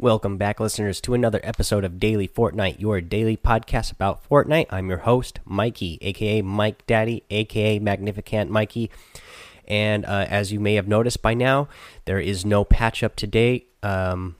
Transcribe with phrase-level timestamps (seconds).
[0.00, 4.66] Welcome back, listeners, to another episode of Daily Fortnite, your daily podcast about Fortnite.
[4.70, 8.92] I'm your host, Mikey, aka Mike Daddy, aka Magnificent Mikey.
[9.66, 11.66] And uh, as you may have noticed by now,
[12.04, 13.72] there is no patch up to date.
[13.82, 14.36] Um,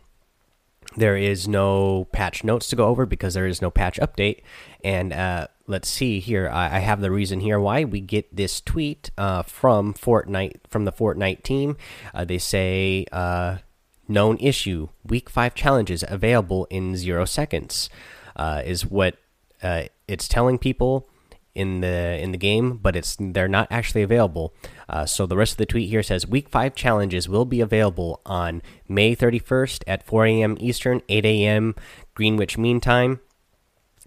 [0.97, 4.43] there is no patch notes to go over because there is no patch update.
[4.85, 6.49] And uh, let's see here.
[6.49, 10.85] I, I, have the reason here why we get this tweet uh, from Fortnite from
[10.85, 11.77] the Fortnite team.
[12.15, 13.57] Uh, they say uh,
[14.09, 17.91] known issue week five challenges available in zero seconds
[18.37, 19.17] uh, is what
[19.63, 21.09] uh, it's telling people
[21.55, 24.55] in the in the game but it's they're not actually available.
[24.89, 28.21] Uh, so the rest of the tweet here says week five challenges will be available
[28.25, 31.75] on may 31st at 4 a.m eastern 8 a.m
[32.15, 33.21] greenwich mean time.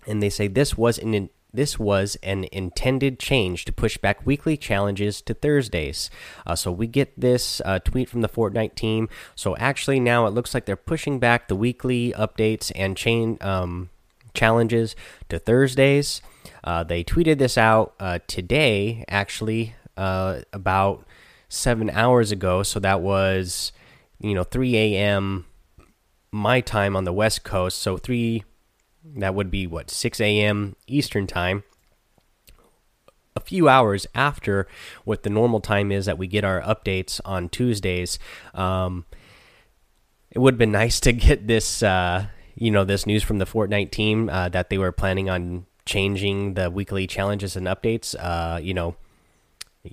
[0.07, 4.55] And they say this was an this was an intended change to push back weekly
[4.57, 6.09] challenges to Thursdays.
[6.45, 9.09] Uh, so we get this uh, tweet from the Fortnite team.
[9.35, 13.89] So actually, now it looks like they're pushing back the weekly updates and chain um,
[14.33, 14.95] challenges
[15.29, 16.21] to Thursdays.
[16.63, 21.05] Uh, they tweeted this out uh, today, actually, uh, about
[21.49, 22.63] seven hours ago.
[22.63, 23.71] So that was,
[24.19, 25.45] you know, 3 a.m.
[26.31, 27.79] my time on the West Coast.
[27.79, 28.43] So 3
[29.03, 30.75] that would be what 6 a.m.
[30.87, 31.63] Eastern time.
[33.35, 34.67] A few hours after
[35.05, 38.19] what the normal time is that we get our updates on Tuesdays.
[38.53, 39.05] Um,
[40.29, 43.45] it would have been nice to get this, uh, you know, this news from the
[43.45, 48.15] Fortnite team uh, that they were planning on changing the weekly challenges and updates.
[48.19, 48.95] Uh, you know,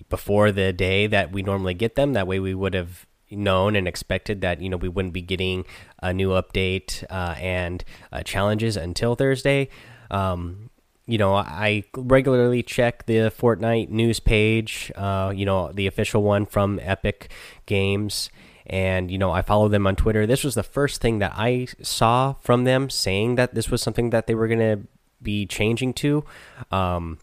[0.09, 2.13] before the day that we normally get them.
[2.13, 5.65] That way, we would have known and expected that you know we wouldn't be getting
[6.03, 9.69] a new update uh, and uh, challenges until Thursday.
[10.11, 10.71] Um,
[11.07, 14.93] you know, I regularly check the Fortnite news page.
[14.95, 17.31] Uh, you know, the official one from Epic
[17.65, 18.29] Games,
[18.67, 20.27] and you know, I follow them on Twitter.
[20.27, 24.11] This was the first thing that I saw from them saying that this was something
[24.11, 24.87] that they were going to
[25.23, 26.25] be changing to.
[26.71, 27.19] Um,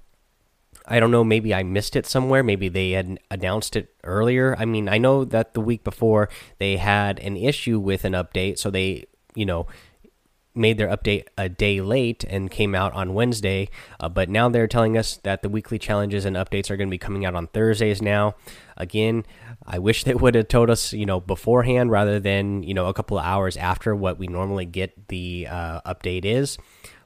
[0.88, 2.44] I don't know, maybe I missed it somewhere.
[2.44, 4.56] Maybe they had announced it earlier.
[4.58, 8.60] I mean, I know that the week before they had an issue with an update,
[8.60, 9.68] so they, you know,
[10.56, 13.68] made their update a day late and came out on Wednesday.
[14.00, 16.92] Uh, but now they're telling us that the weekly challenges and updates are going to
[16.92, 18.36] be coming out on Thursdays now.
[18.78, 19.26] Again,
[19.66, 22.94] I wish they would have told us, you know, beforehand rather than, you know, a
[22.94, 26.58] couple of hours after what we normally get the uh, update is.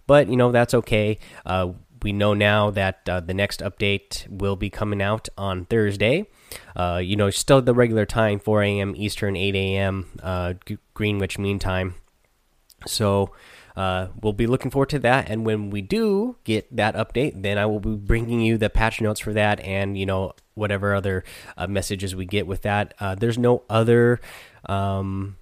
[0.06, 1.18] But, you know, that's okay.
[1.46, 6.28] Uh, we know now that uh, the next update will be coming out on Thursday.
[6.76, 8.94] Uh, you know, still the regular time, 4 a.m.
[8.96, 10.08] Eastern, 8 a.m.
[10.22, 10.54] Uh,
[10.94, 11.96] Greenwich Mean Time.
[12.88, 13.32] So
[13.76, 15.30] uh, we'll be looking forward to that.
[15.30, 19.02] And when we do get that update, then I will be bringing you the patch
[19.02, 21.24] notes for that, and you know whatever other
[21.58, 22.94] uh, messages we get with that.
[23.20, 24.20] There's no other.
[24.66, 25.38] Um,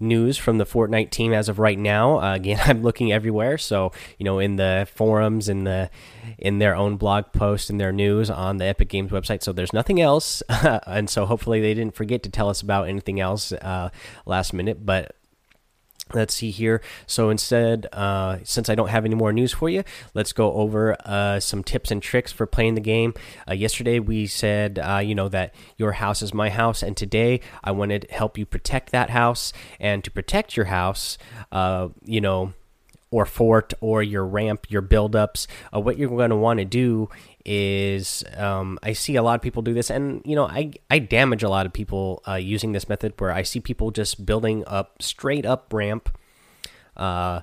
[0.00, 2.20] news from the Fortnite team as of right now.
[2.20, 5.90] Uh, again, I'm looking everywhere, so you know, in the forums, in the
[6.38, 9.42] in their own blog post, in their news on the Epic Games website.
[9.42, 13.20] So there's nothing else, and so hopefully they didn't forget to tell us about anything
[13.20, 13.90] else uh,
[14.26, 14.84] last minute.
[14.84, 15.16] But
[16.14, 16.80] let's see here.
[17.06, 20.96] So instead uh, since i don't have any more news for you let's go over
[21.04, 23.14] uh, some tips and tricks for playing the game.
[23.48, 27.40] Uh, yesterday we said uh, you know that your house is my house and today
[27.64, 29.52] i wanted to help you protect that house.
[29.80, 31.18] And to protect your house
[31.52, 32.52] uh, you know
[33.10, 37.08] or fort or your ramp your buildups uh, what you're going to want to do
[37.48, 40.98] is um, I see a lot of people do this, and you know I I
[40.98, 44.64] damage a lot of people uh, using this method where I see people just building
[44.66, 46.10] up straight up ramp.
[46.94, 47.40] Uh,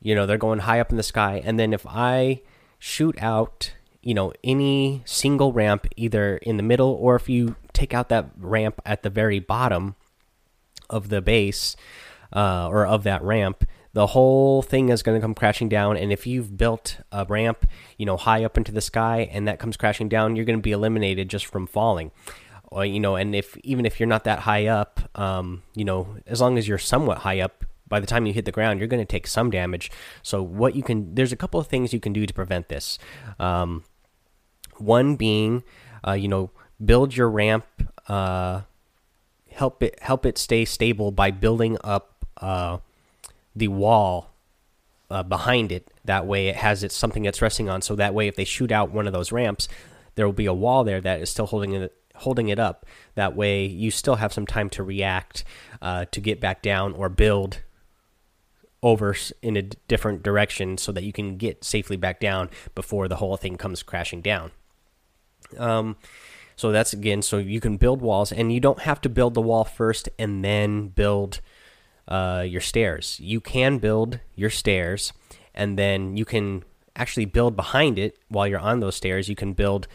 [0.00, 2.42] you know they're going high up in the sky, and then if I
[2.78, 7.92] shoot out you know any single ramp either in the middle or if you take
[7.92, 9.96] out that ramp at the very bottom
[10.88, 11.74] of the base
[12.32, 16.12] uh, or of that ramp the whole thing is going to come crashing down and
[16.12, 17.66] if you've built a ramp
[17.98, 20.62] you know high up into the sky and that comes crashing down you're going to
[20.62, 22.10] be eliminated just from falling.
[22.70, 26.16] Or you know and if even if you're not that high up um, you know
[26.26, 28.88] as long as you're somewhat high up by the time you hit the ground you're
[28.88, 29.90] going to take some damage.
[30.22, 32.98] So what you can there's a couple of things you can do to prevent this.
[33.38, 33.84] Um,
[34.78, 35.64] one being
[36.06, 36.50] uh, you know
[36.82, 37.66] build your ramp
[38.08, 38.62] uh,
[39.50, 42.78] help it help it stay stable by building up uh,
[43.54, 44.34] the wall
[45.10, 45.90] uh, behind it.
[46.04, 47.82] That way, it has it something that's resting on.
[47.82, 49.68] So that way, if they shoot out one of those ramps,
[50.14, 52.86] there will be a wall there that is still holding it holding it up.
[53.14, 55.44] That way, you still have some time to react,
[55.80, 57.62] uh, to get back down or build
[58.82, 63.16] over in a different direction so that you can get safely back down before the
[63.16, 64.50] whole thing comes crashing down.
[65.56, 65.96] Um,
[66.56, 69.40] so that's again, so you can build walls, and you don't have to build the
[69.40, 71.40] wall first and then build
[72.08, 73.18] uh, your stairs.
[73.20, 75.12] You can build your stairs,
[75.54, 76.64] and then you can
[76.96, 79.28] actually build behind it while you're on those stairs.
[79.28, 79.88] You can build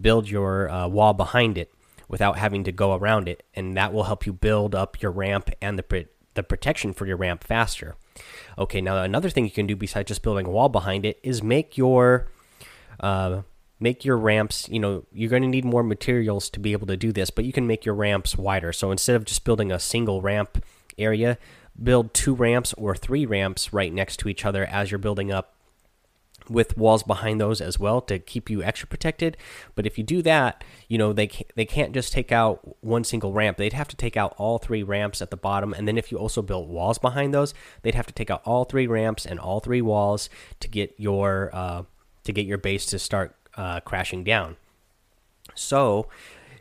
[0.00, 1.72] build your uh, wall behind it
[2.08, 5.50] without having to go around it, and that will help you build up your ramp
[5.62, 7.96] and the the protection for your ramp faster.
[8.56, 11.42] Okay, now another thing you can do besides just building a wall behind it is
[11.42, 12.28] make your
[13.00, 13.42] uh,
[13.80, 14.68] make your ramps.
[14.68, 17.44] You know, you're going to need more materials to be able to do this, but
[17.44, 18.72] you can make your ramps wider.
[18.72, 20.62] So instead of just building a single ramp
[20.98, 21.38] area,
[21.80, 25.54] build two ramps or three ramps right next to each other as you're building up
[26.48, 29.36] with walls behind those as well to keep you extra protected.
[29.74, 33.32] But if you do that, you know they they can't just take out one single
[33.32, 33.56] ramp.
[33.56, 36.18] They'd have to take out all three ramps at the bottom, and then if you
[36.18, 39.60] also built walls behind those, they'd have to take out all three ramps and all
[39.60, 40.28] three walls
[40.60, 41.82] to get your uh,
[42.24, 44.56] to get your base to start uh, crashing down.
[45.54, 46.08] So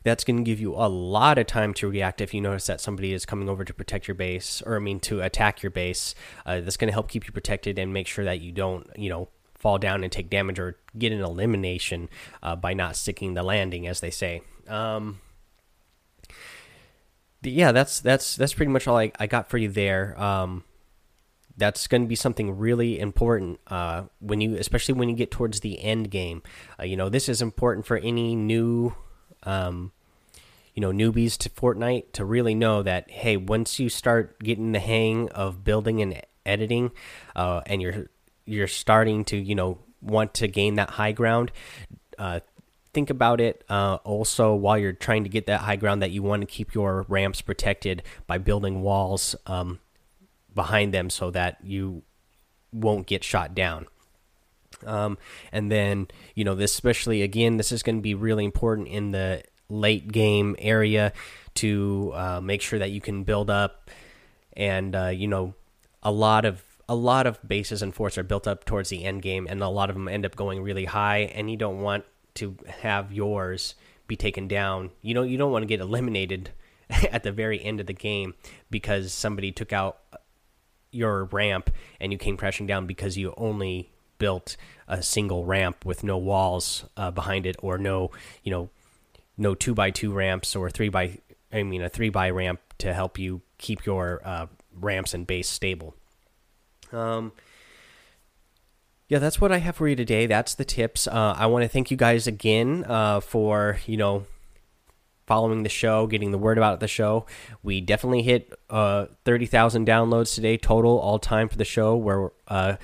[0.08, 2.82] that's going to give you a lot of time to react if you notice that
[2.82, 6.16] somebody is coming over to protect your base or i mean to attack your base
[6.46, 9.10] uh, that's going to help keep you protected and make sure that you don't you
[9.10, 9.28] know
[9.58, 12.10] fall down and take damage or get an elimination
[12.44, 14.42] uh, by not sticking the landing, as they say.
[14.68, 15.20] Um,
[17.42, 20.20] yeah, that's that's that's pretty much all I, I got for you there.
[20.22, 20.64] Um,
[21.56, 25.62] that's going to be something really important uh, when you, especially when you get towards
[25.62, 26.44] the end game.
[26.80, 28.94] Uh, you know, this is important for any new,
[29.42, 29.92] um,
[30.78, 34.80] you know, newbies to Fortnite to really know that hey, once you start getting the
[34.80, 36.92] hang of building and editing,
[37.36, 38.12] uh, and you're
[38.46, 41.52] you're starting to you know want to gain that high ground
[42.20, 42.42] uh,
[42.94, 46.22] think about it uh, also while you're trying to get that high ground that you
[46.22, 49.80] want to keep your ramps protected by building walls um,
[50.54, 52.04] behind them so that you
[52.72, 53.88] won't get shot down.
[54.86, 55.18] Um,
[55.52, 59.10] and then you know this especially again this is going to be really important in
[59.10, 61.14] the late game area
[61.56, 63.90] to uh, make sure that you can build up
[64.56, 65.54] and uh, you know
[66.04, 69.22] a lot of a lot of bases and forts are built up towards the end
[69.22, 71.20] game, and a lot of them end up going really high.
[71.36, 72.06] And you don't want
[72.36, 73.76] to have yours
[74.08, 74.92] be taken down.
[75.02, 76.52] You know, you don't want to get eliminated
[76.90, 78.36] at the very end of the game
[78.70, 80.00] because somebody took out
[80.92, 84.56] your ramp and you came crashing down because you only built
[84.88, 88.10] a single ramp with no walls uh, behind it or no,
[88.44, 88.70] you know,
[89.38, 91.20] no two by two ramps or three by,
[91.52, 95.50] I mean, a three by ramp to help you keep your uh, ramps and base
[95.50, 95.96] stable.
[96.92, 97.34] Um,
[99.08, 100.26] yeah, that's what I have for you today.
[100.26, 101.08] That's the tips.
[101.08, 104.26] Uh, I want to thank you guys again uh, for you know
[105.26, 107.26] following the show, getting the word about the show.
[107.64, 111.96] We definitely hit uh, thirty thousand downloads today total all time for the show.
[111.96, 112.76] We're uh,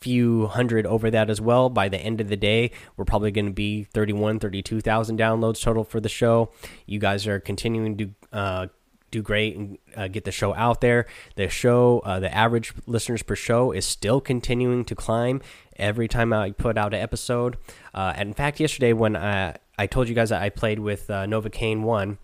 [0.00, 1.68] few hundred over that as well.
[1.68, 5.84] By the end of the day, we're probably going to be 31, 32,000 downloads total
[5.84, 6.50] for the show.
[6.86, 8.66] You guys are continuing to uh,
[9.10, 11.06] do great and uh, get the show out there.
[11.36, 15.40] The show, uh, the average listeners per show is still continuing to climb
[15.76, 17.56] every time I put out an episode.
[17.94, 21.10] Uh, and in fact, yesterday when I, I told you guys that I played with
[21.10, 22.18] uh, Novocaine 1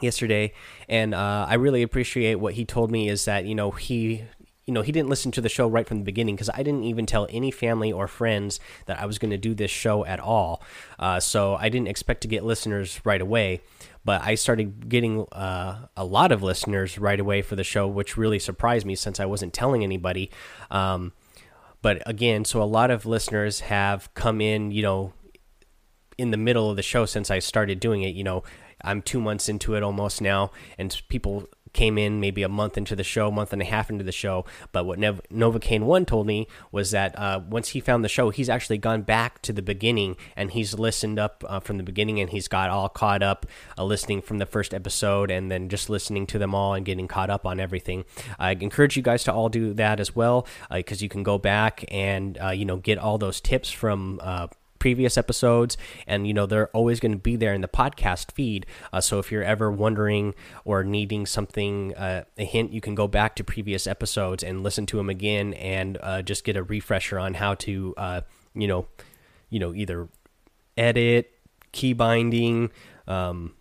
[0.00, 0.52] yesterday,
[0.88, 4.24] and uh, I really appreciate what he told me is that, you know, he
[4.66, 6.84] you know, he didn't listen to the show right from the beginning because I didn't
[6.84, 10.20] even tell any family or friends that I was going to do this show at
[10.20, 10.62] all.
[10.98, 13.60] Uh, so I didn't expect to get listeners right away
[14.04, 18.16] but I started getting uh, a lot of listeners right away for the show, which
[18.16, 20.30] really surprised me since I wasn't telling anybody.
[20.70, 21.12] Um,
[21.82, 25.12] but again, so a lot of listeners have come in, you know,
[26.18, 28.14] in the middle of the show since I started doing it.
[28.14, 28.42] You know,
[28.82, 32.94] I'm two months into it almost now, and people came in maybe a month into
[32.94, 34.44] the show, month and a half into the show.
[34.72, 38.30] But what Nev Novocaine One told me was that uh, once he found the show,
[38.30, 42.20] he's actually gone back to the beginning and he's listened up uh, from the beginning
[42.20, 43.46] and he's got all caught up,
[43.78, 47.08] uh, listening from the first episode and then just listening to them all and getting
[47.08, 48.04] caught up on everything.
[48.38, 51.38] I encourage you guys to all do that as well because uh, you can go
[51.38, 54.48] back and uh, you know get all those tips from uh,
[54.82, 55.76] previous episodes,
[56.08, 58.66] and you know they're always going to be there in the podcast feed.
[58.92, 60.34] Uh, so if you're ever wondering
[60.64, 64.84] or needing something, uh, a hint, you can go back to previous episodes and listen
[64.84, 68.20] to them again, and uh, just get a refresher on how to, uh,
[68.54, 68.88] you know,
[69.50, 70.08] you know, either
[70.76, 71.30] edit,
[71.70, 72.68] key binding.
[73.06, 73.54] Um,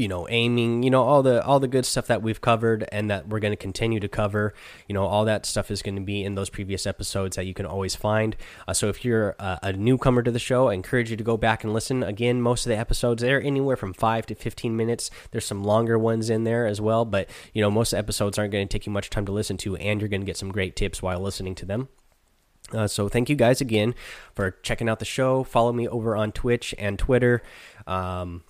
[0.00, 3.10] you know aiming you know all the all the good stuff that we've covered and
[3.10, 4.54] that we're going to continue to cover
[4.88, 7.52] you know all that stuff is going to be in those previous episodes that you
[7.52, 8.34] can always find.
[8.66, 11.36] Uh, so if you're uh, a newcomer to the show i encourage you to go
[11.36, 12.02] back and listen.
[12.02, 15.10] Again most of the episodes they're anywhere from 5 to 15 minutes.
[15.32, 18.66] There's some longer ones in there as well but you know most episodes aren't going
[18.66, 20.76] to take you much time to listen to and you're going to get some great
[20.76, 21.88] tips while listening to them.
[22.72, 23.94] Uh, so thank you guys again
[24.34, 25.44] for checking out the show.
[25.44, 27.42] Follow me over on twitch and twitter.
[27.86, 28.44] Um,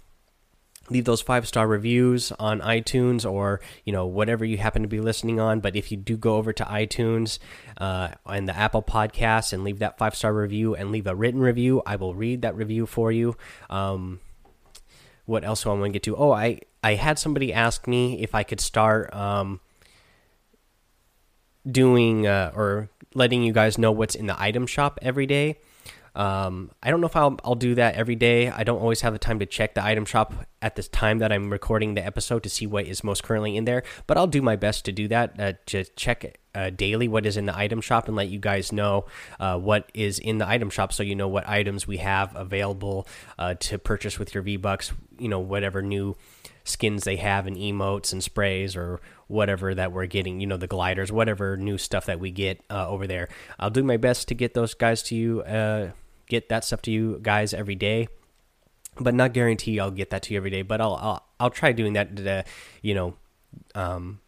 [0.90, 5.00] leave those five star reviews on iTunes or you know whatever you happen to be
[5.00, 5.61] listening on.
[5.61, 7.38] But if you do go over to iTunes
[7.78, 11.40] uh, and the Apple Podcasts and leave that five star review and leave a written
[11.40, 13.37] review, I will read that review for you.
[13.70, 14.20] Um,
[15.25, 16.16] what else do I want to get to?
[16.16, 19.61] Oh, I I had somebody ask me if I could start um,
[21.70, 25.59] doing uh, or letting you guys know what's in the item shop every day.
[26.14, 28.49] Um, I don't know if I'll, I'll do that every day.
[28.49, 31.33] I don't always have the time to check the item shop at the time that
[31.33, 34.43] I'm recording the episode to see what is most currently in there, but I'll do
[34.43, 37.81] my best to do that, uh, to check uh, daily what is in the item
[37.81, 39.07] shop and let you guys know
[39.38, 43.07] uh, what is in the item shop so you know what items we have available
[43.38, 46.17] uh, to purchase with your V-Bucks, you know, whatever new
[46.64, 50.66] skins they have and emotes and sprays or whatever that we're getting, you know, the
[50.66, 53.28] gliders, whatever new stuff that we get uh, over there.
[53.58, 55.92] I'll do my best to get those guys to you, uh,
[56.28, 58.08] get that stuff to you guys every day,
[58.99, 60.62] but not guarantee I'll get that to you every day.
[60.62, 62.44] But I'll I'll, I'll try doing that to,
[62.82, 63.14] you know,
[63.75, 64.20] um,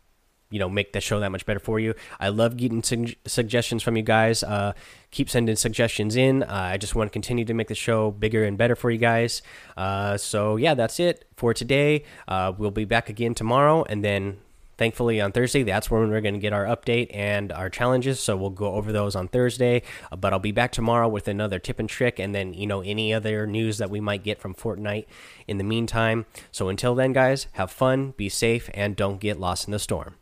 [0.53, 3.83] you know make the show that much better for you i love getting su suggestions
[3.83, 4.73] from you guys uh,
[5.11, 8.45] keep sending suggestions in uh, i just want to continue to make the show bigger
[8.45, 9.41] and better for you guys
[9.79, 14.37] uh, so yeah that's it for today uh, we'll be back again tomorrow and then
[14.77, 18.37] thankfully on thursday that's when we're going to get our update and our challenges so
[18.37, 19.83] we'll go over those on thursday.
[20.11, 22.81] Uh, but i'll be back tomorrow with another tip and trick and then you know
[22.83, 25.07] any other news that we might get from fortnite
[25.47, 26.27] in the meantime.
[26.51, 30.17] So until then guys have fun be safe and don't get lost in the storm